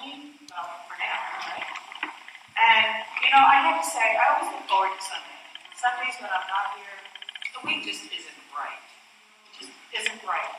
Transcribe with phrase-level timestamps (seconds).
[0.00, 1.66] me, well, for now, right?
[2.58, 2.86] And,
[3.24, 5.38] you know, I have to say, I always look forward to Sunday.
[5.78, 6.96] Sundays when I'm not here,
[7.54, 8.82] the week just isn't right.
[9.48, 10.54] It just isn't right.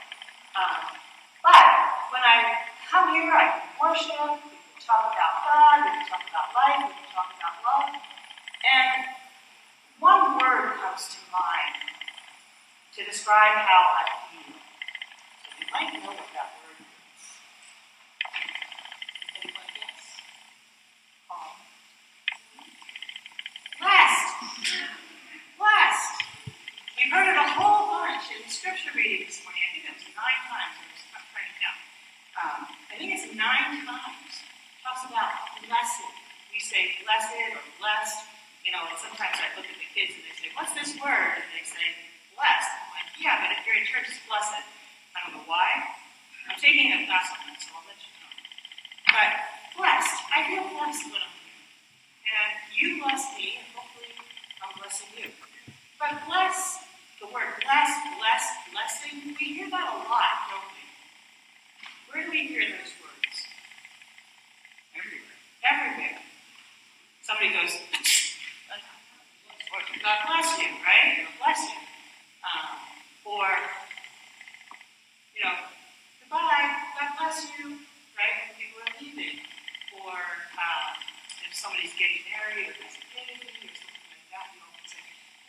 [0.55, 0.95] Um,
[1.43, 1.67] but
[2.15, 6.23] when I come here, I can worship, we can talk about God, we can talk
[6.27, 7.91] about life, we can talk about love.
[8.65, 9.05] And
[9.99, 11.75] one word comes to mind
[12.95, 14.55] to describe how I feel.
[14.55, 17.23] So you might know what that word is.
[19.43, 20.03] Anybody guess?
[21.27, 21.55] Calm.
[23.79, 24.31] Blessed.
[25.59, 26.15] Blessed.
[26.95, 29.63] We heard it a whole bunch in scripture reading this morning.
[29.63, 30.75] I think it was nine times.
[30.79, 31.79] I was trying to count.
[32.39, 32.59] Um,
[32.91, 34.31] I think it's nine times.
[34.31, 35.31] It talks about
[35.63, 36.07] blessed.
[36.51, 38.27] We say blessed or blessed.
[38.67, 41.39] You know, and sometimes I look at the kids and they say, What's this word?
[41.39, 41.95] And they say,
[42.35, 42.69] blessed.
[42.69, 44.59] I'm like, Yeah, but if you're in church, it's blessed.
[45.15, 45.95] I don't know why.
[46.51, 48.31] I'm taking a class on that, so I'll let you know.
[49.15, 49.29] But
[49.79, 50.17] blessed.
[50.35, 50.43] I
[50.89, 52.33] feel blessed when I'm here.
[52.33, 54.13] And you bless me, and hopefully
[54.61, 55.29] I'm blessing you.
[55.99, 56.79] But bless,
[57.21, 60.83] the word bless, bless, blessing, we hear that a lot, don't we?
[62.09, 63.37] Where do we hear those words?
[64.97, 65.37] Everywhere.
[65.61, 66.17] Everywhere.
[67.21, 67.73] Somebody goes,
[70.01, 71.21] God bless you, right?
[71.21, 71.77] God bless you.
[72.41, 72.73] Um,
[73.29, 73.45] or,
[75.37, 75.53] you know,
[76.23, 76.65] goodbye,
[76.97, 77.77] God bless you,
[78.17, 78.33] right?
[78.41, 79.45] When people are leaving.
[79.99, 80.15] Or
[80.57, 80.95] um,
[81.45, 85.03] if somebody's getting married or has a baby or something like that, you often say,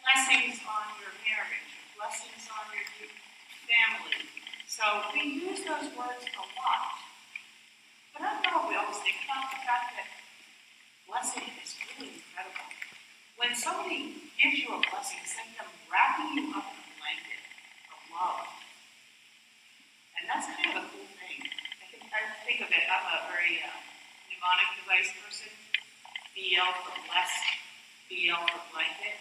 [0.05, 3.09] blessings on your marriage, or blessings on your new
[3.65, 4.21] family.
[4.69, 4.85] So
[5.17, 6.93] we use those words a lot.
[8.13, 10.09] But I don't know if we always think about the fact that
[11.09, 12.69] blessing is really incredible.
[13.39, 17.41] When somebody gives you a blessing, it's like them wrapping you up in a blanket
[17.93, 18.49] of love.
[20.21, 21.39] And that's kind of a cool thing.
[21.81, 23.81] I think, I think of it, I'm a very uh,
[24.41, 25.53] mnemonic device person.
[26.33, 27.45] BL for blessed,
[28.09, 29.17] BL for blanket.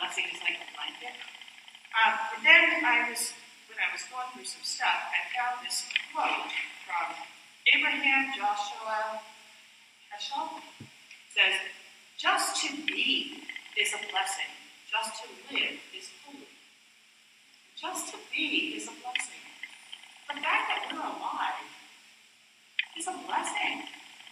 [0.00, 1.12] Blessing is like a blanket.
[1.92, 3.34] Um, but then I was,
[3.66, 6.54] when I was going through some stuff, I found this quote
[6.86, 7.10] from
[7.74, 9.18] Abraham Joshua
[10.06, 10.62] Heschel.
[10.78, 11.58] It says,
[12.14, 13.42] just to be
[13.74, 14.46] is a blessing.
[14.86, 16.46] Just to live is holy.
[17.74, 19.42] Just to be is a blessing.
[20.30, 21.66] The fact that we're alive
[22.94, 23.82] is a blessing.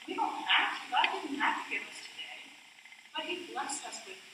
[0.07, 2.39] We don't have to, God didn't have to give us today,
[3.19, 4.30] but He blessed us with.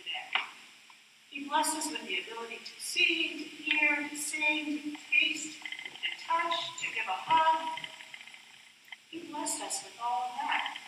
[1.37, 6.09] He blessed us with the ability to see, to hear, to sing, to taste, to
[6.25, 7.77] touch, to give a hug.
[9.11, 10.81] He blessed us with all of that.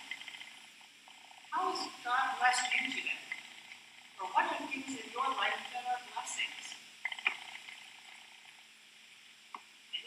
[1.52, 3.20] How has God blessed you today?
[4.22, 6.64] Or what are things in your life that are blessings?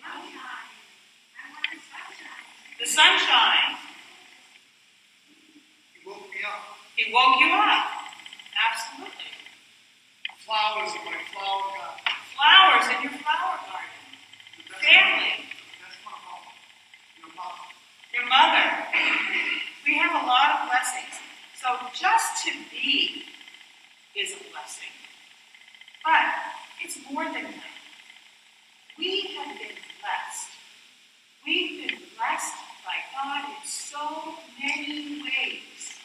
[0.01, 0.73] Sunshine.
[2.81, 3.77] The sunshine.
[5.93, 6.81] He woke me up.
[6.97, 8.00] He woke you up.
[10.51, 12.03] Flowers in my flower garden.
[12.35, 13.99] Flowers in your flower garden.
[14.59, 15.47] The best Family.
[15.79, 16.43] That's my mom.
[17.23, 17.55] Your mom.
[18.11, 18.67] Your mother.
[19.87, 21.15] We have a lot of blessings.
[21.55, 23.23] So just to be
[24.11, 24.91] is a blessing.
[26.03, 26.35] But
[26.83, 27.75] it's more than that.
[28.99, 30.51] We have been blessed.
[31.47, 35.95] We've been blessed by God in so many ways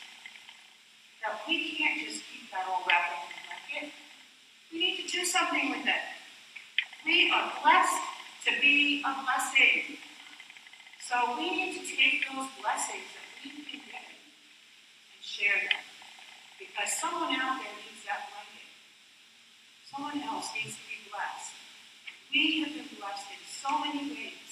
[1.19, 3.93] that we can't just keep that all wrapped up in a blanket.
[4.73, 6.05] We need to do something with it.
[7.05, 8.03] We are blessed
[8.47, 9.97] to be a blessing.
[11.01, 15.81] So we need to take those blessings that we've been given and share them.
[16.59, 18.69] Because someone out there needs that blanket.
[19.87, 21.55] Someone else needs to be blessed.
[22.35, 24.51] We have been blessed in so many ways.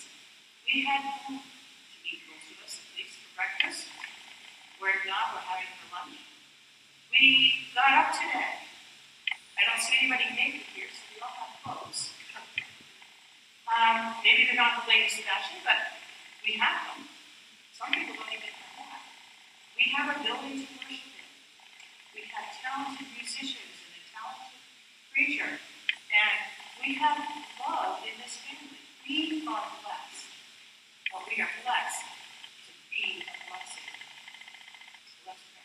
[0.64, 3.90] We had food to eat, most of us, at least for breakfast.
[4.78, 6.22] Or if not, we're having for lunch.
[7.12, 8.64] We got up today.
[9.54, 12.10] I don't see anybody naked here, so we all have clothes.
[13.64, 15.78] Um, maybe they're not the latest fashion, but
[16.46, 17.08] we have them.
[17.74, 19.02] Some people don't even have that.
[19.74, 21.30] We have a building to worship in.
[22.18, 24.58] We have talented musicians and a talented
[25.14, 25.50] preacher.
[26.10, 26.38] And
[26.82, 27.22] we have
[27.62, 28.74] love in this family.
[29.06, 30.26] We are blessed.
[31.14, 32.10] Or we are blessed
[32.66, 33.90] to be a blessing.
[35.14, 35.62] So let's pray.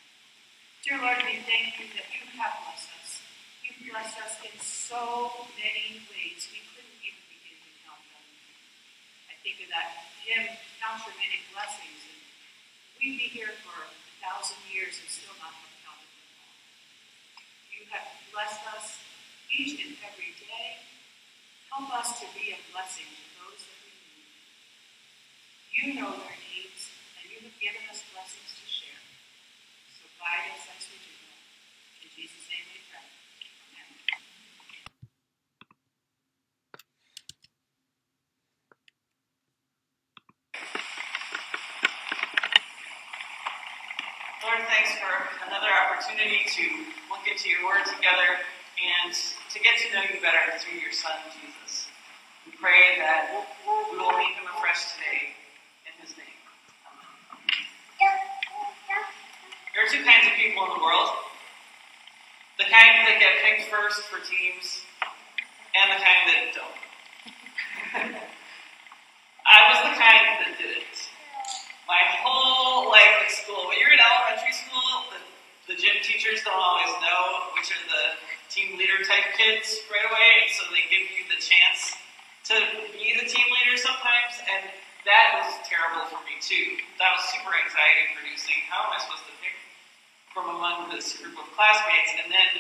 [0.86, 3.26] Dear Lord, we thank you that you have blessed us.
[3.66, 6.46] You've blessed us in so many ways.
[6.54, 8.26] We couldn't even begin to count them.
[9.26, 11.98] I think of that hymn, Count Your Many Blessings,
[13.02, 13.90] we'd be here for
[14.20, 16.56] thousand years and still not have counted them all.
[17.72, 19.00] You have blessed us
[19.52, 20.80] each and every day.
[21.72, 24.30] Help us to be a blessing to those that we need.
[25.72, 29.04] You know their needs, and you have given us blessings to share.
[29.96, 31.09] So guide us as we do.
[50.22, 51.88] Better through your son, Jesus.
[52.46, 53.48] We pray that
[53.92, 55.36] we will meet him afresh today
[55.88, 56.40] in his name.
[59.76, 61.30] There are two kinds of people in the world
[62.60, 64.84] the kind that get picked first for teams,
[65.80, 66.80] and the kind that don't.
[69.48, 71.00] I was the kind that didn't.
[71.88, 75.24] My whole life in school, when you're in elementary school, the,
[75.72, 78.29] the gym teachers don't always know which are the
[78.60, 81.96] team leader type kids right away, and so they give you the chance
[82.52, 82.60] to
[82.92, 84.68] be the team leader sometimes, and
[85.08, 86.76] that was terrible for me too.
[87.00, 88.60] That was super anxiety producing.
[88.68, 89.56] How am I supposed to pick
[90.36, 92.20] from among this group of classmates?
[92.20, 92.52] And then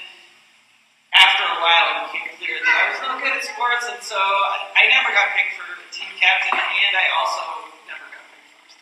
[1.19, 4.16] after a while, it became clear that I was no good at sports, and so
[4.16, 7.44] I never got picked for team captain, and I also
[7.92, 8.80] never got picked first.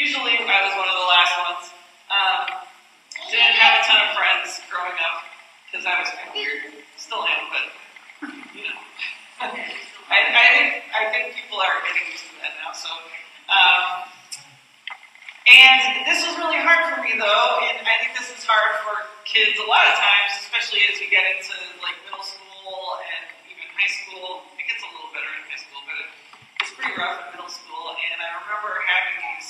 [0.00, 1.64] Usually, I was one of the last ones.
[2.08, 2.44] Um,
[3.28, 5.27] didn't have a ton of friends growing up
[5.68, 6.72] because I was kind of weird.
[6.96, 7.64] Still am, but
[8.56, 8.78] you know.
[9.38, 9.52] I,
[10.10, 12.72] I think I think people are getting used to that now.
[12.74, 12.90] So,
[13.52, 14.08] um,
[15.46, 19.06] and this was really hard for me though, and I think this is hard for
[19.28, 21.54] kids a lot of times, especially as you get into
[21.84, 24.48] like middle school and even high school.
[24.56, 26.10] It gets a little better in high school, but it,
[26.64, 27.94] it's pretty rough in middle school.
[27.94, 29.48] And I remember having these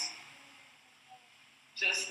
[1.78, 2.10] just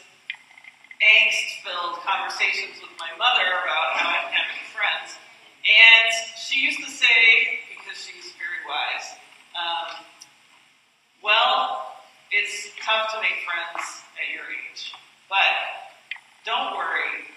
[0.98, 5.20] angst-filled conversations with my mother about how I didn't have any friends.
[5.68, 6.08] And
[6.40, 9.20] she used to say, because she's very wise,
[9.54, 10.08] um,
[11.20, 12.00] well,
[12.32, 14.96] it's tough to make friends at your age.
[15.28, 15.92] But
[16.48, 17.28] don't worry,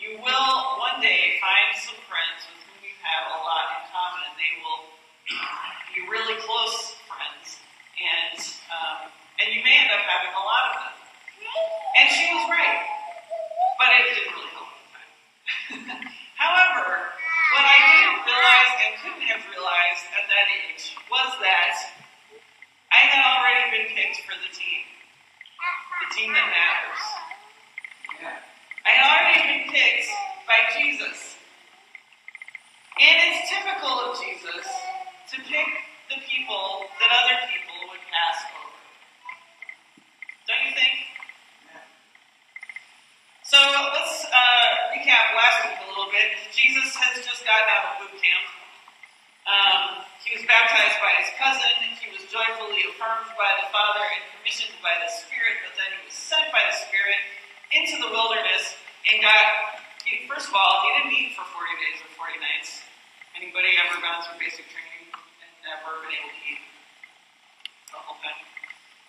[0.00, 4.20] you will one day find some friends with whom you have a lot in common,
[4.32, 4.82] and they will
[5.92, 7.60] be really close friends,
[8.00, 8.40] and
[8.72, 9.12] um,
[9.44, 10.96] and you may end up having a lot of them.
[12.00, 12.80] And she was right,
[13.80, 16.12] but it didn't really help at the time.
[16.36, 17.12] However,
[17.56, 21.72] what I didn't realize and couldn't have realized at that age was that
[22.92, 24.84] I had already been picked for the team,
[26.04, 27.02] the team that matters.
[28.84, 29.72] I had already been
[30.76, 31.36] Jesus.
[32.96, 34.64] And it's typical of Jesus
[35.32, 35.68] to pick
[36.08, 38.72] the people that other people would pass over.
[40.48, 40.94] Don't you think?
[43.46, 46.34] So let's uh, recap last week a little bit.
[46.50, 48.46] Jesus has just gotten out of boot camp.
[49.46, 51.74] Um, he was baptized by his cousin.
[52.02, 56.00] He was joyfully affirmed by the Father and commissioned by the Spirit, but then he
[56.02, 57.22] was sent by the Spirit
[57.70, 58.74] into the wilderness
[59.06, 59.65] and got,
[60.26, 62.82] first of all, he didn't eat for 40 days or 40 nights.
[63.38, 66.62] Anybody ever gone through basic training and never been able to eat
[67.94, 68.42] the whole time?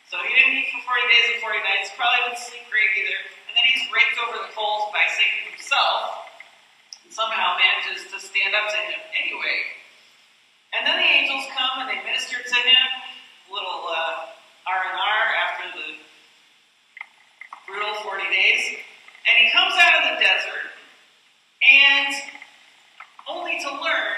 [0.07, 3.19] So he didn't eat for 40 days and 40 nights, probably didn't sleep great either.
[3.49, 6.31] And then he's raked over the coals by Satan himself,
[7.03, 9.77] and somehow manages to stand up to him anyway.
[10.77, 12.87] And then the angels come and they minister to him,
[13.47, 14.31] a little uh,
[14.69, 15.87] R&R after the
[17.65, 18.79] brutal 40 days.
[19.27, 20.66] And he comes out of the desert,
[21.97, 22.15] and
[23.29, 24.16] only to learn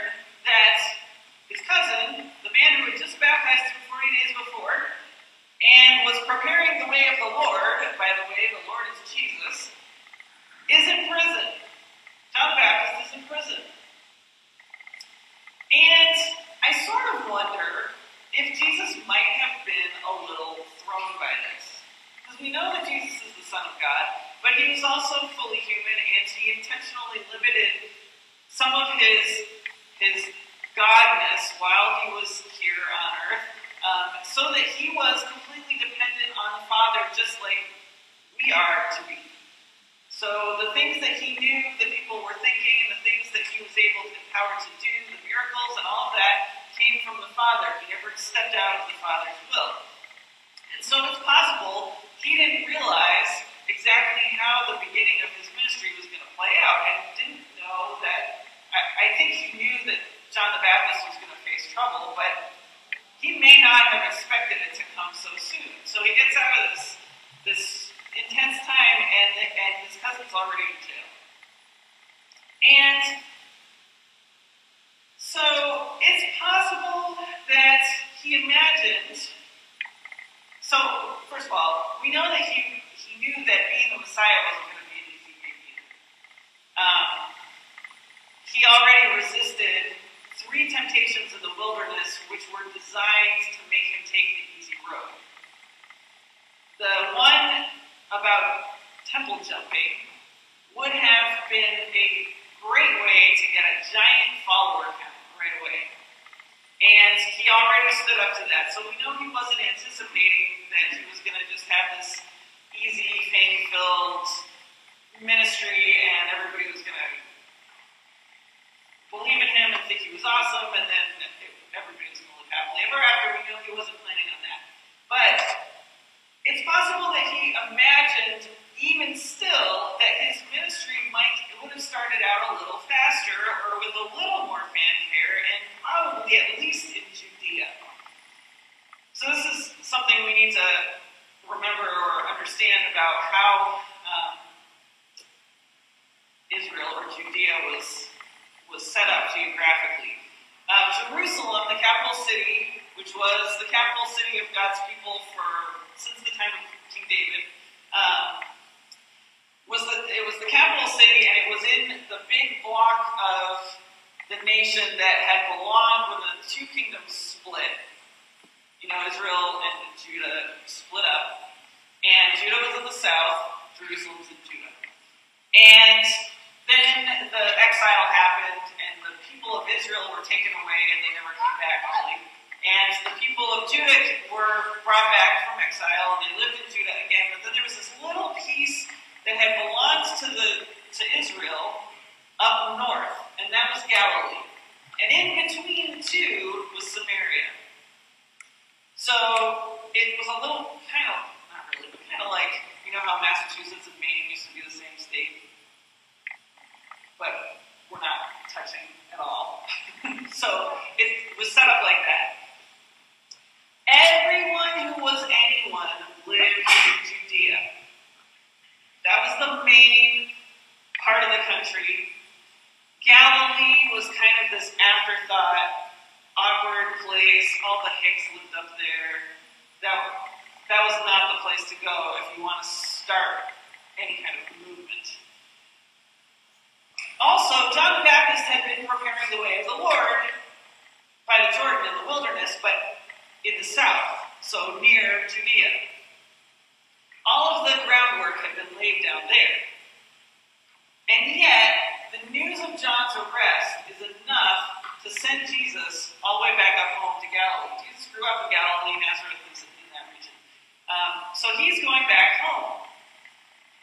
[261.35, 262.85] so he's going back home.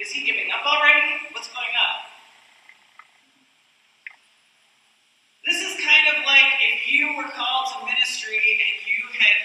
[0.01, 1.33] Is he giving up already?
[1.33, 1.97] What's going on?
[5.47, 9.39] This is kind of like if you were called to ministry and you had,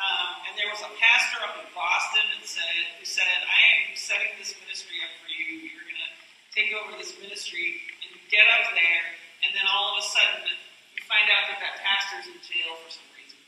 [0.00, 3.94] um, and there was a pastor up in Boston and said, who said, I am
[3.94, 5.68] setting this ministry up for you.
[5.70, 6.12] You're going to
[6.56, 9.04] take over this ministry, and you get up there,
[9.44, 10.48] and then all of a sudden
[10.96, 13.40] you find out that that pastor's in jail for some reason.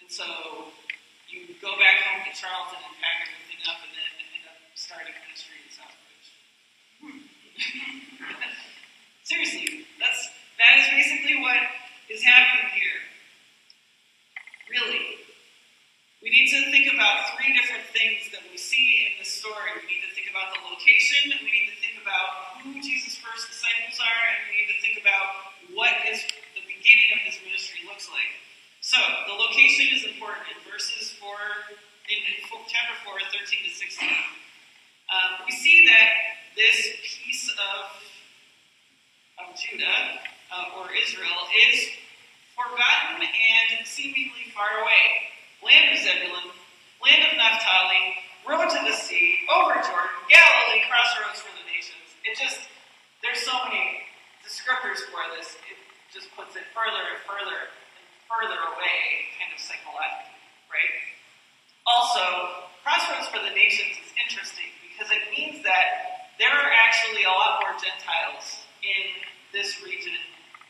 [0.00, 0.26] And so
[1.26, 5.18] you go back home to Charlton and pack everything up, and then end up starting
[5.26, 6.30] ministry in Southbridge.
[9.26, 10.30] Seriously, that's
[10.60, 11.56] that is basically what
[12.12, 13.00] is happening here.
[14.70, 15.18] Really.
[16.22, 19.74] We need to think about three different things that we see in this story.
[19.82, 23.50] We need to think about the location, we need to think about who Jesus' first
[23.50, 26.22] disciples are, and we need to think about what is
[26.54, 28.30] the beginning of his ministry looks like.
[28.78, 31.26] So, the location is important in verses 4,
[32.06, 32.22] in
[32.70, 34.14] chapter 4, 13 to 16.
[35.10, 37.98] Um, we see that this piece of,
[39.42, 40.22] of Judah
[40.54, 41.90] uh, or Israel is
[42.54, 45.34] forgotten and seemingly far away.
[45.66, 46.54] Land of Zebulun,
[47.02, 52.02] land of Naphtali, road to the sea, over Jordan, Galilee, crossroads for the nations.
[52.26, 52.58] It just,
[53.22, 54.02] there's so many
[54.42, 55.54] descriptors for this.
[55.70, 55.78] It
[56.10, 60.38] just puts it further and further and further away, kind of psychologically,
[60.70, 60.94] right?
[61.86, 62.24] Also,
[62.82, 67.62] crossroads for the nations is interesting because it means that there are actually a lot
[67.62, 69.22] more Gentiles in
[69.54, 70.18] this region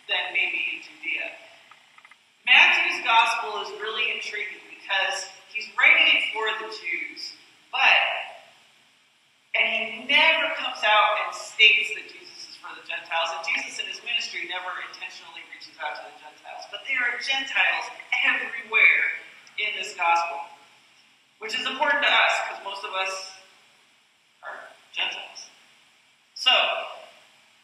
[0.08, 1.28] than maybe in Judea.
[2.44, 7.38] Matthew's gospel is really intriguing because he's writing it for the Jews,
[7.72, 8.04] but,
[9.56, 13.80] and he never comes out and states that Jesus is for the Gentiles, and Jesus
[13.80, 16.68] in his ministry never intentionally reaches out to the Gentiles.
[16.68, 17.84] But there are Gentiles
[18.28, 19.02] everywhere
[19.56, 20.44] in this gospel,
[21.40, 23.12] which is important to us because most of us
[24.44, 24.56] are
[24.92, 25.48] Gentiles.
[26.36, 26.52] So,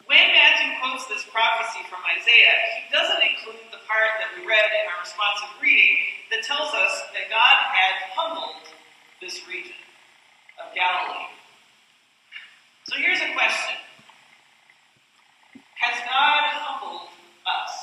[0.08, 4.68] when Matthew quotes this prophecy from Isaiah, he doesn't include the part that we read
[4.72, 6.00] in our responsive reading
[6.32, 8.72] that tells us that God had humbled
[9.20, 9.76] this region
[10.58, 11.30] of Galilee.
[12.84, 13.76] So here's a question
[15.80, 17.08] Has God humbled
[17.46, 17.74] us?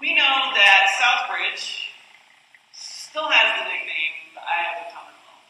[0.00, 1.92] We know that Southbridge
[2.72, 5.46] still has the nickname the Eye of the Commonwealth.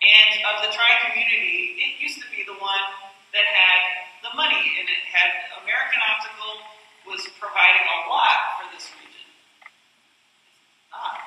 [0.00, 2.86] And of the tri community, it used to be the one
[3.34, 3.80] that had
[4.22, 6.62] the money, and it had American Optical
[7.06, 9.26] was providing a lot for this region.
[9.26, 11.18] It's not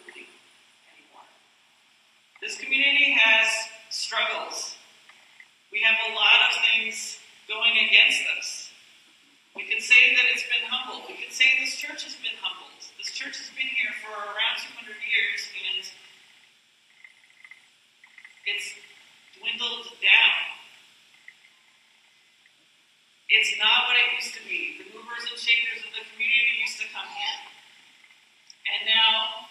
[0.00, 0.24] really
[0.88, 1.28] anymore.
[2.42, 3.46] This community has
[3.88, 4.74] struggles.
[5.70, 8.72] We have a lot of things going against us.
[9.54, 11.06] We can say that it's been humbled.
[11.08, 12.82] We can say this church has been humbled.
[12.98, 15.84] This church has been here for around 200 years and
[18.48, 18.68] it's
[19.38, 20.36] dwindled down.
[23.32, 24.82] It's not what it used to be.
[24.82, 27.38] The movers and shakers of the community used to come in.
[28.66, 29.48] And now,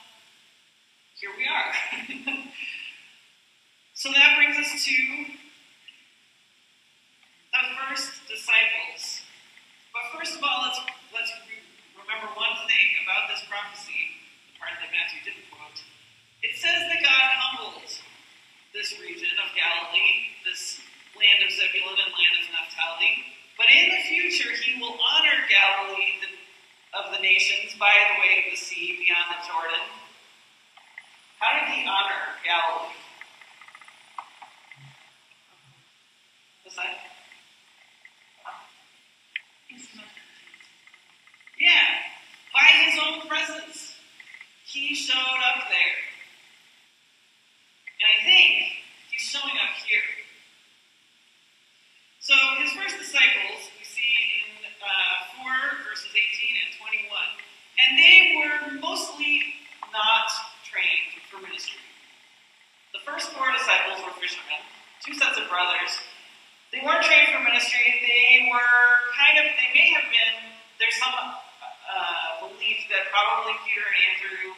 [1.22, 1.72] here we are.
[3.94, 4.98] so that brings us to
[7.54, 9.22] the first disciples.
[9.94, 10.82] But first of all, let's
[11.14, 11.32] let's
[11.94, 14.18] remember one thing about this prophecy,
[14.50, 15.78] the part that Matthew didn't quote.
[16.42, 17.86] It says that God humbled
[18.74, 20.80] this region of Galilee, this
[21.14, 23.14] land of Zebulun and land of Naphtali.
[23.60, 26.32] But in the future, he will honor Galilee the,
[26.98, 29.86] of the nations by the way of the sea beyond the Jordan.
[31.38, 32.96] How did he honor Galilee?
[36.64, 37.12] What's that?
[41.60, 41.86] Yeah,
[42.54, 43.96] by his own presence.
[44.66, 46.00] He showed up there.
[48.02, 50.02] And I think he's showing up here.
[52.18, 56.22] So his first disciples, we see in uh, 4 verses 18
[56.66, 57.14] and 21,
[57.78, 59.62] and they were mostly
[59.94, 60.30] not
[60.66, 61.84] trained for ministry.
[62.98, 64.66] The first four disciples were fishermen,
[65.06, 65.94] two sets of brothers.
[66.74, 66.80] They
[67.42, 67.82] for ministry.
[68.06, 68.86] They were
[69.18, 70.36] kind of, they may have been,
[70.78, 74.54] there's some uh, belief that probably Peter and Andrew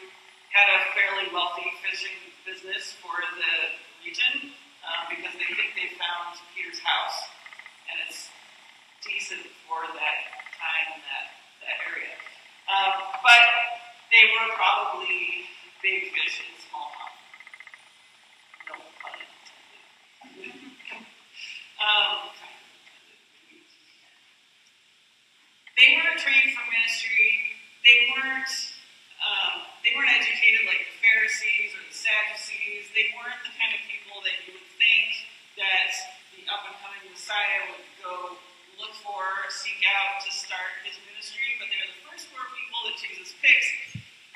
[0.52, 3.52] had a fairly wealthy fishing business for the
[4.04, 4.52] region
[4.84, 7.18] um, because they think they found Peter's house.
[7.88, 8.28] And it's
[9.00, 10.16] decent for that
[10.60, 11.26] time in that,
[11.64, 12.14] that area.
[12.68, 13.44] Um, but
[14.12, 15.48] they were probably
[15.80, 16.44] big fish
[25.84, 27.60] they weren't trained for ministry.
[27.84, 28.52] They weren't
[29.20, 32.88] um, they weren't educated like the Pharisees or the Sadducees.
[32.96, 35.08] They weren't the kind of people that you would think
[35.60, 35.92] that
[36.32, 38.40] the up and coming Messiah would go
[38.80, 41.60] look for, seek out to start his ministry.
[41.60, 43.68] But they're the first four people that Jesus picks.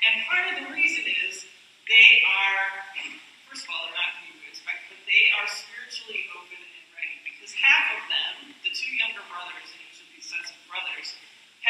[0.05, 1.49] And part of the reason is
[1.89, 2.61] they are,
[3.49, 6.85] first of all, they're not who you would expect, but they are spiritually open and
[6.93, 7.17] ready.
[7.25, 11.18] Because half of them, the two younger brothers in each of these sets of brothers,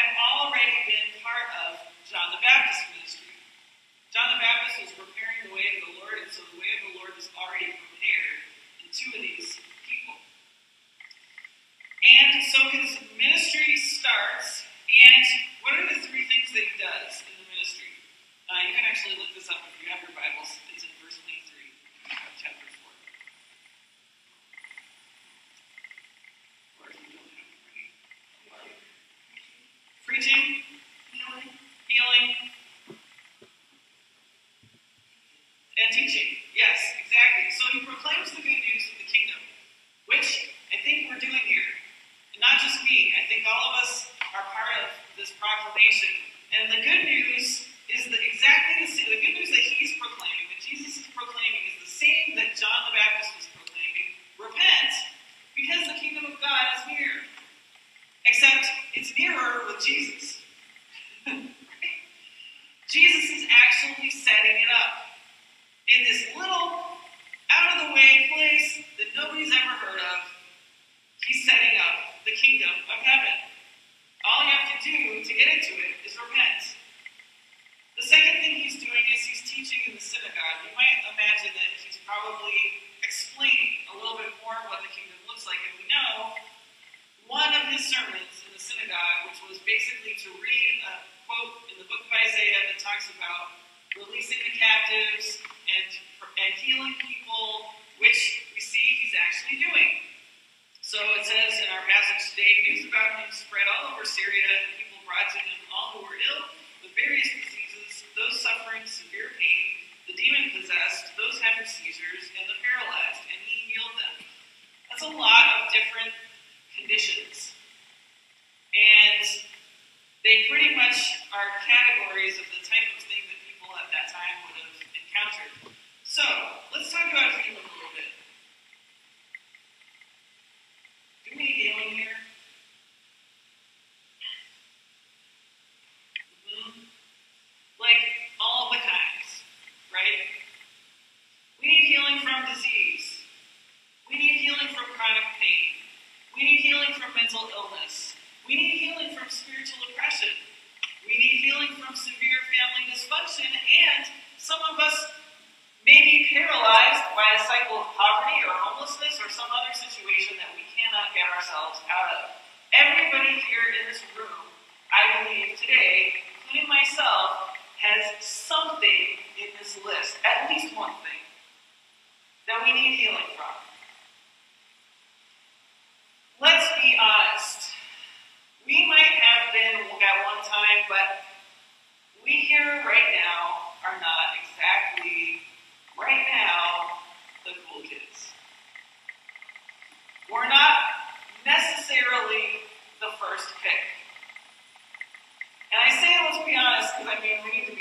[0.00, 1.89] have already been part of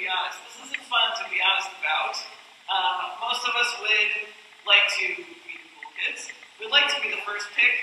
[0.10, 0.42] honest.
[0.50, 2.18] This isn't fun to be honest about.
[2.70, 4.14] Um, most of us would
[4.66, 6.30] like to be the cool kids.
[6.58, 7.74] We'd like to be the first pick.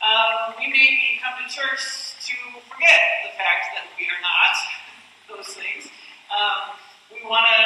[0.00, 1.80] Um, we maybe come to church
[2.28, 2.36] to
[2.68, 4.52] forget the fact that we are not
[5.30, 5.88] those things.
[6.32, 6.76] Um,
[7.12, 7.60] we want to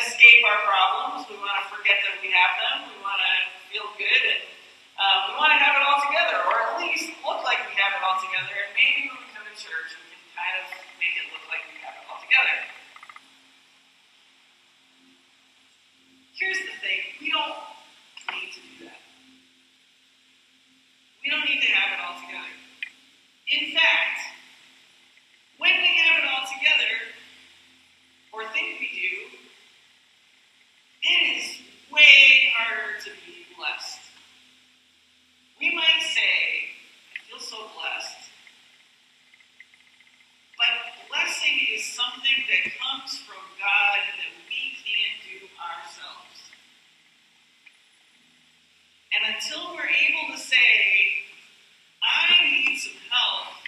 [0.00, 1.28] escape our problems.
[1.28, 2.76] We want to forget that we have them.
[2.92, 3.32] We want to
[3.72, 4.42] feel good and
[5.00, 7.96] um, we want to have it all together, or at least look like we have
[7.96, 8.52] it all together.
[8.52, 10.64] And maybe when we come to church, we can kind of
[11.00, 12.79] make it look like we have it all together.
[16.40, 17.52] Here's the thing we don't
[18.32, 19.04] need to do that.
[21.22, 22.56] We don't need to have it all together.
[23.52, 24.18] In fact,
[25.58, 26.92] when we have it all together,
[28.32, 29.36] or think we do,
[31.04, 31.60] it is
[31.92, 34.00] way harder to be blessed.
[35.60, 36.72] We might say,
[37.12, 38.32] I feel so blessed.
[40.56, 40.72] But
[41.10, 46.38] blessing is something that comes from God that we can't do ourselves.
[49.10, 50.70] And until we're able to say,
[51.98, 53.58] I need some help,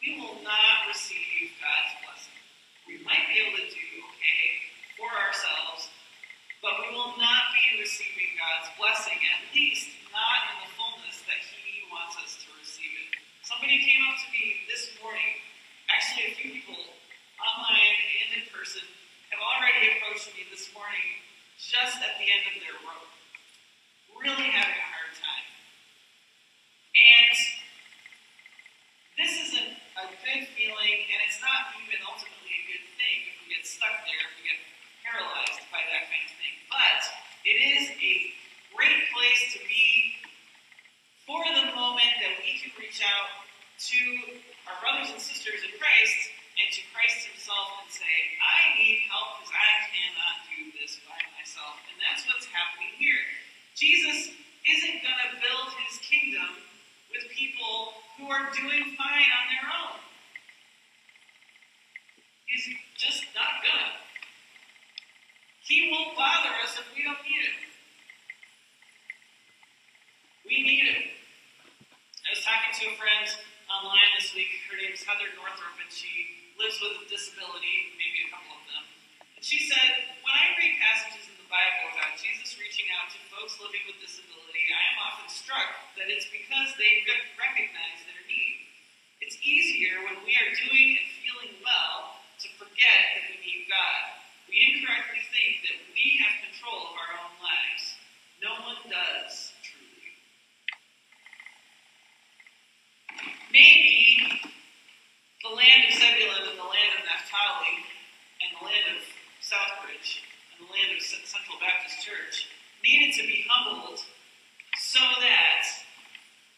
[0.00, 2.40] we will not receive God's blessing.
[2.88, 4.48] We might be able to do okay
[4.96, 5.92] for ourselves,
[6.64, 11.36] but we will not be receiving God's blessing, at least not in the fullness that
[11.36, 13.12] He wants us to receive it.
[13.44, 15.36] Somebody came up to me this morning,
[15.92, 16.80] actually, a few people
[17.44, 18.88] online and in person
[19.36, 21.20] have already approached me this morning
[21.60, 23.12] just at the end of their rope,
[24.16, 25.46] really having a hard time.
[26.96, 27.36] And
[29.20, 33.46] this isn't a good feeling, and it's not even ultimately a good thing if we
[33.56, 34.60] get stuck there, if we get
[35.04, 36.54] paralyzed by that kind of thing.
[36.72, 37.02] But
[37.44, 38.14] it is a
[38.72, 40.16] great place to be
[41.28, 43.28] for the moment that we can reach out
[43.92, 44.00] to
[44.64, 46.20] our brothers and sisters in Christ
[46.56, 51.20] and to Christ Himself and say, I need help because I cannot do this by
[51.36, 51.76] myself.
[51.92, 53.20] And that's what's happening here.
[53.76, 54.32] Jesus
[54.64, 56.48] isn't going to build His kingdom
[57.12, 60.00] with people who are doing fine on their own.
[62.48, 62.64] He's
[62.96, 64.00] just not gonna.
[65.66, 67.58] He won't bother us if we don't need him.
[70.46, 71.02] We need him.
[72.22, 73.26] I was talking to a friend
[73.66, 74.46] online this week.
[74.70, 78.62] Her name is Heather Northrup, and she lives with a disability, maybe a couple of
[78.70, 78.84] them.
[79.34, 83.18] And she said, When I read passages in the Bible about Jesus reaching out to
[83.26, 85.66] folks living with disability, I am often struck
[85.98, 88.45] that it's because they re- recognize their need.
[89.26, 94.22] It's easier when we are doing and feeling well to forget that we need God.
[94.46, 97.98] We incorrectly think that we have control of our own lives.
[98.38, 100.14] No one does, truly.
[103.50, 104.22] Maybe
[105.42, 107.82] the land of Zebulun and the land of Naphtali
[108.46, 109.02] and the land of
[109.42, 110.22] Southbridge
[110.54, 112.46] and the land of Central Baptist Church
[112.78, 114.06] needed to be humbled
[114.78, 115.66] so that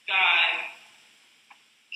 [0.05, 0.78] God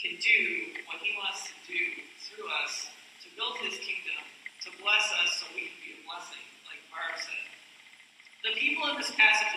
[0.03, 1.79] can do what He wants to do
[2.27, 2.91] through us
[3.23, 4.19] to build His kingdom,
[4.67, 7.47] to bless us so we can be a blessing, like Barb said.
[8.43, 9.52] The people in this passage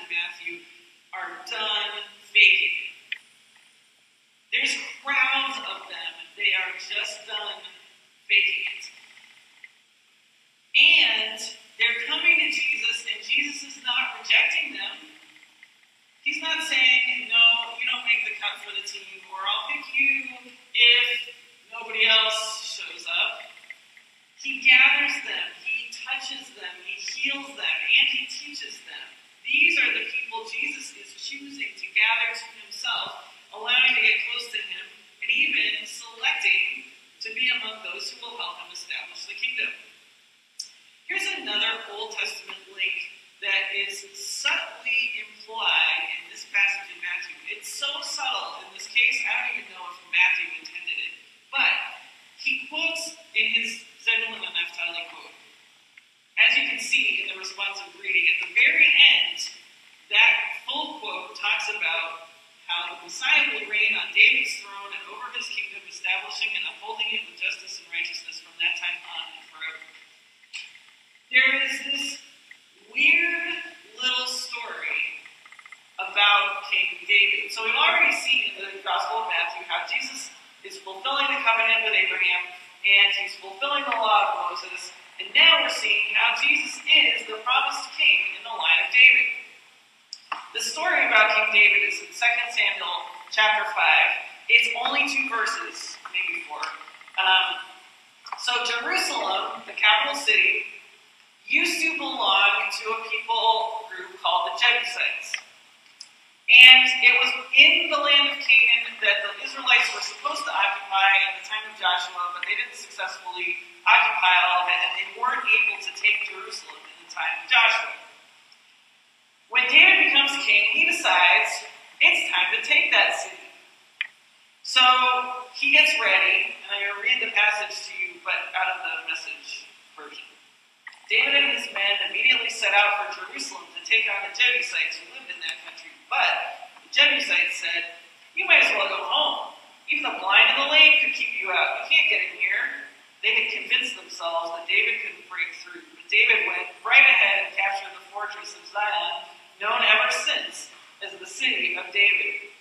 [133.96, 135.88] take on the Jebusites who lived in that country.
[136.12, 137.96] But the Jebusites said,
[138.36, 139.56] You might as well go home.
[139.88, 141.80] Even the blind and the lame could keep you out.
[141.80, 142.92] You can't get in here.
[143.24, 145.80] They had convinced themselves that David couldn't break through.
[145.96, 149.32] But David went right ahead and captured the fortress of Zion,
[149.64, 150.68] known ever since
[151.00, 152.52] as the city of David.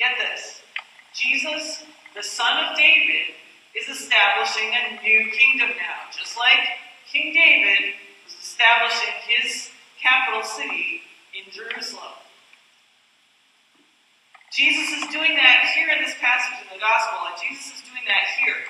[0.00, 0.64] Get this
[1.12, 1.84] Jesus,
[2.16, 3.36] the son of David,
[3.76, 9.73] is establishing a new kingdom now, just like King David was establishing his
[10.04, 11.00] capital city
[11.32, 12.20] in Jerusalem.
[14.52, 18.04] Jesus is doing that here in this passage in the gospel, and Jesus is doing
[18.06, 18.62] that here.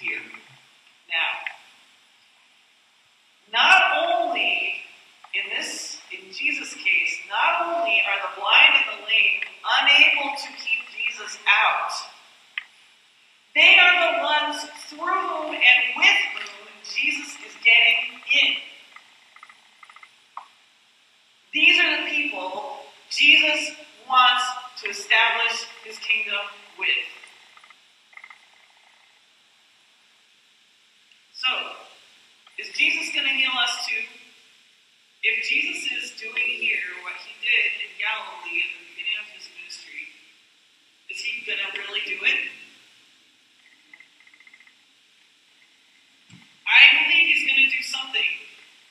[0.00, 0.24] Here.
[1.12, 1.30] Now.
[3.52, 4.82] Not only
[5.34, 10.48] in this, in Jesus' case, not only are the blind and the lame unable to
[10.58, 11.92] keep Jesus out,
[13.54, 18.56] they are the ones through whom and with whom Jesus is getting in.
[21.52, 22.80] These are the people
[23.14, 23.70] Jesus
[24.08, 24.44] wants
[24.82, 26.42] to establish his kingdom
[26.78, 27.06] with.
[31.32, 31.50] So,
[32.58, 34.02] is Jesus going to heal us too?
[35.22, 39.46] If Jesus is doing here what he did in Galilee at the beginning of his
[39.56, 40.04] ministry,
[41.08, 42.40] is he going to really do it?
[46.66, 48.30] I believe he's going to do something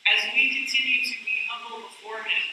[0.10, 2.44] as we continue to be humble before him.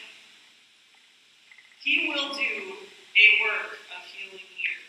[1.83, 4.81] He will do a work of healing here.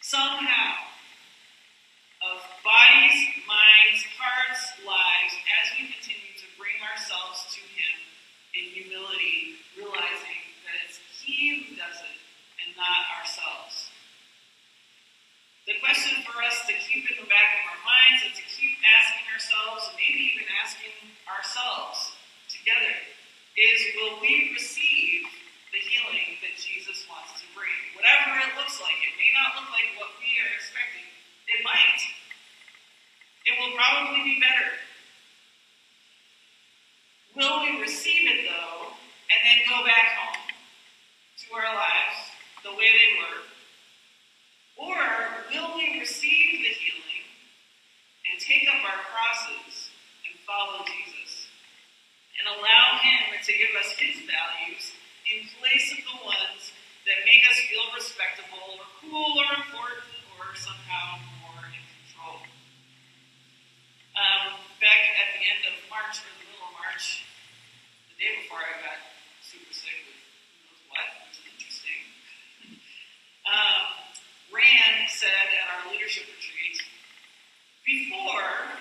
[0.00, 0.80] Somehow,
[2.24, 7.94] of bodies, minds, hearts, lives, as we continue to bring ourselves to Him
[8.56, 12.18] in humility, realizing that it's He who does it
[12.64, 13.92] and not ourselves.
[15.68, 18.72] The question for us to keep in the back of our minds and to keep
[18.88, 20.96] asking ourselves, maybe even asking
[21.28, 22.16] ourselves
[22.48, 22.96] together,
[23.56, 24.91] is will we receive
[26.02, 27.78] the healing that Jesus wants to bring?
[27.94, 28.98] Whatever it looks like.
[28.98, 31.06] It may not look like what we are expecting.
[31.46, 32.00] It might.
[33.46, 34.70] It will probably be better.
[37.34, 42.18] Will we receive it, though, and then go back home to our lives
[42.62, 43.40] the way they were?
[44.78, 44.98] Or
[45.50, 47.24] will we receive the healing
[48.30, 49.90] and take up our crosses
[50.28, 51.48] and follow Jesus
[52.38, 54.92] and allow Him to give us His values
[55.28, 56.72] in place of the ones
[57.06, 62.42] that make us feel respectable or cool or important or somehow more in control?
[64.18, 67.22] Um, back at the end of March, or the middle of March,
[68.10, 68.98] the day before I got
[69.40, 72.02] super sick with who knows what, which is interesting.
[73.46, 74.02] um,
[74.52, 76.76] Rand said at our leadership retreat,
[77.88, 78.78] before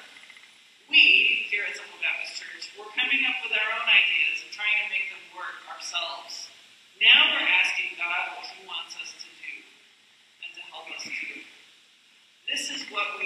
[0.91, 4.77] we here at Temple Baptist Church were coming up with our own ideas and trying
[4.83, 6.51] to make them work ourselves.
[6.99, 9.53] Now we're asking God what He wants us to do
[10.43, 11.39] and to help us do.
[12.51, 12.67] This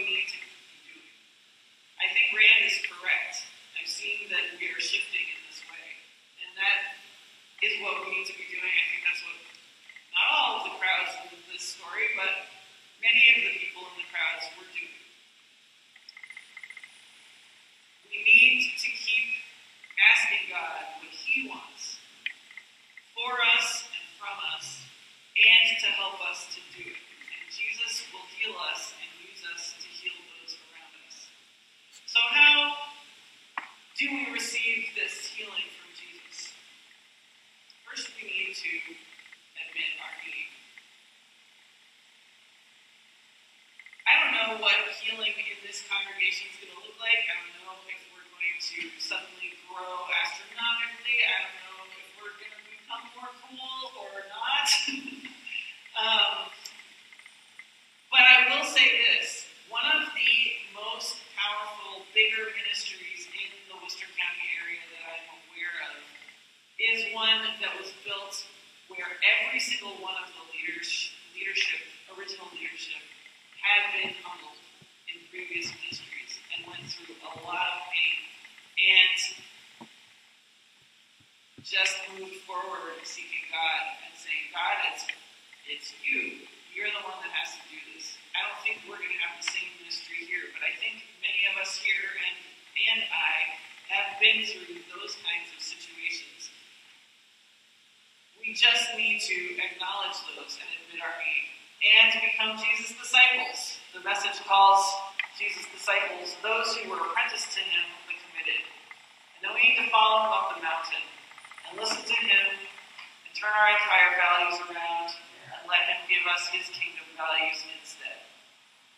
[0.06, 1.14] is what we need to be doing.
[1.98, 3.36] I think Rand is correct.
[3.74, 5.88] I've seen that we are shifting in this way.
[6.46, 6.80] And that
[7.66, 8.70] is what we need to be doing.
[8.70, 9.38] I think that's what
[10.14, 12.48] not all of the crowds in this story, but
[13.04, 15.02] many of the people in the crowds were doing.
[18.08, 19.30] We need to keep
[20.00, 22.00] asking God what He wants
[23.12, 24.88] for us and from us,
[25.36, 26.96] and to help us to do it.
[26.96, 31.28] And Jesus will heal us and use us to heal those around us.
[32.08, 32.72] So, how
[34.00, 36.56] do we receive this healing from Jesus?
[37.84, 38.72] First, we need to
[39.60, 40.52] admit our need.
[44.08, 47.20] I don't know what healing in this congregation is going to look like.
[47.30, 51.18] I don't know if we're going to suddenly grow astronomically.
[51.24, 54.68] I don't know if we're going to become more cool or not.
[56.04, 56.36] um,
[58.10, 60.34] but I will say this one of the
[60.74, 66.00] most powerful bigger ministries in the Worcester County area that I'm aware of
[66.80, 68.44] is one that was built
[68.92, 71.80] where every single one of the leaders, leadership,
[72.12, 73.00] original leadership,
[73.64, 74.60] had been humbled
[75.08, 78.20] in previous ministries and went through a lot of pain
[78.76, 79.18] and
[81.64, 85.08] just moved forward seeking God and saying, God, it's,
[85.72, 86.46] it's you.
[86.76, 88.20] You're the one that has to do this.
[88.36, 91.48] I don't think we're going to have the same ministry here, but I think many
[91.48, 92.36] of us here and,
[92.92, 93.56] and I
[93.88, 96.52] have been through those kinds of situations.
[98.45, 101.46] We just need to acknowledge those and admit our need
[101.84, 103.84] and to become Jesus' disciples.
[103.92, 104.80] The message calls
[105.36, 108.64] Jesus' disciples those who were apprenticed to him but committed.
[109.38, 111.04] And then we need to follow him up the mountain
[111.68, 115.12] and listen to him and turn our entire values around
[115.52, 118.24] and let him give us his kingdom values instead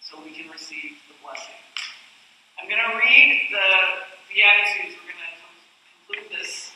[0.05, 1.57] so we can receive the blessing.
[2.61, 3.69] I'm going to read the
[4.29, 4.95] Beatitudes.
[5.01, 6.66] We're going to conclude this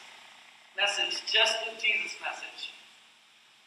[0.78, 2.72] message just with Jesus' message.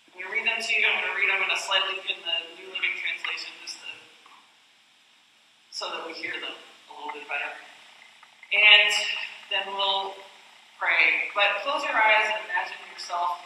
[0.09, 0.87] I'm going to read them to you.
[0.87, 3.91] I'm going to read them in a slightly in the New Living Translation just to,
[5.75, 7.51] so that we hear them a little bit better.
[8.55, 8.93] And
[9.51, 10.15] then we'll
[10.79, 11.35] pray.
[11.35, 13.43] But close your eyes and imagine yourself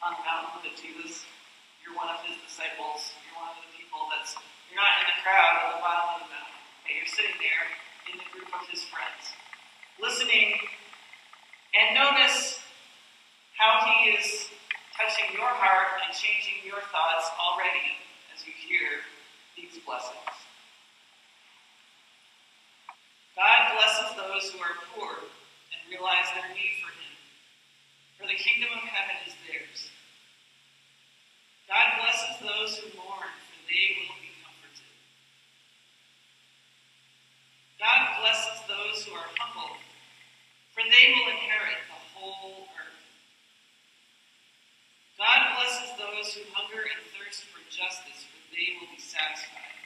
[0.00, 1.28] on the mountain with Jesus.
[1.84, 3.12] You're one of his disciples.
[3.28, 4.32] You're one of the people that's,
[4.72, 6.58] you're not in the crowd at the bottom of the mountain.
[6.82, 7.64] Okay, you're sitting there
[8.08, 9.34] in the group of his friends,
[10.00, 10.56] listening,
[11.76, 12.62] and notice
[13.58, 14.48] how he is
[14.96, 17.98] touching your heart and changing your thoughts already
[18.32, 19.04] as you hear
[19.58, 20.36] these blessings.
[23.36, 27.14] God blesses those who are poor and realize their need for him,
[28.16, 29.92] for the kingdom of heaven is theirs.
[31.68, 34.88] God blesses those who mourn, for they will be comforted.
[37.76, 39.76] God blesses those who are humble,
[40.72, 43.04] for they will inherit the whole earth.
[45.20, 49.76] God blesses those who hunger and thirst for justice, for they will be satisfied.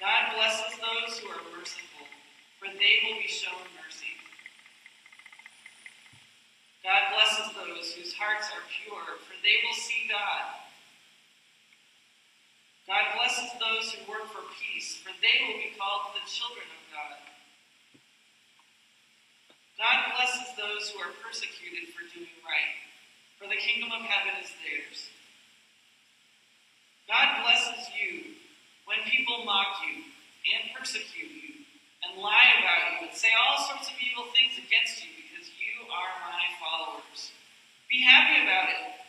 [0.00, 2.06] God blesses those who are merciful,
[2.58, 4.18] for they will be shown mercy.
[6.82, 10.58] God blesses those whose hearts are pure, for they will see God.
[12.84, 16.82] God blesses those who work for peace, for they will be called the children of
[16.90, 17.18] God.
[19.78, 22.74] God blesses those who are persecuted for doing right,
[23.38, 25.08] for the kingdom of heaven is theirs.
[27.08, 28.36] God blesses you
[28.84, 30.13] when people mock you
[30.44, 31.64] and persecute you
[32.04, 35.88] and lie about you and say all sorts of evil things against you because you
[35.88, 37.32] are my followers.
[37.88, 39.00] Be happy about it,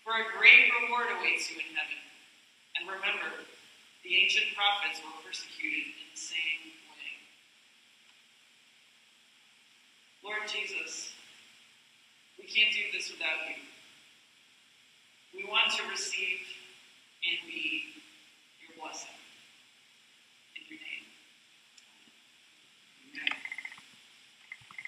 [0.00, 2.00] for a great reward awaits you in heaven.
[2.80, 3.44] And remember,
[4.04, 7.12] the ancient prophets were persecuted in the same way.
[10.24, 11.12] Lord Jesus,
[12.40, 13.60] we can't do this without you.
[15.36, 16.40] We want to receive
[17.24, 18.00] and be
[18.60, 19.23] your blessing.